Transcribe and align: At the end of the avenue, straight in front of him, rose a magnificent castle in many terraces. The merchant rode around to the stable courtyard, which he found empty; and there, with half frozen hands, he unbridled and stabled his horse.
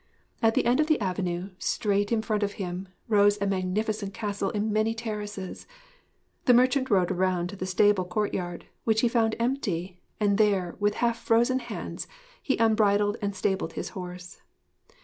At 0.41 0.55
the 0.55 0.65
end 0.65 0.79
of 0.79 0.87
the 0.87 0.99
avenue, 0.99 1.51
straight 1.59 2.11
in 2.11 2.23
front 2.23 2.41
of 2.41 2.53
him, 2.53 2.87
rose 3.07 3.39
a 3.39 3.45
magnificent 3.45 4.15
castle 4.15 4.49
in 4.49 4.73
many 4.73 4.95
terraces. 4.95 5.67
The 6.45 6.55
merchant 6.55 6.89
rode 6.89 7.11
around 7.11 7.49
to 7.49 7.55
the 7.55 7.67
stable 7.67 8.05
courtyard, 8.05 8.65
which 8.83 9.01
he 9.01 9.07
found 9.07 9.35
empty; 9.37 10.01
and 10.19 10.39
there, 10.39 10.75
with 10.79 10.95
half 11.05 11.19
frozen 11.19 11.59
hands, 11.59 12.07
he 12.41 12.57
unbridled 12.57 13.17
and 13.21 13.35
stabled 13.35 13.73
his 13.73 13.89
horse. 13.89 14.41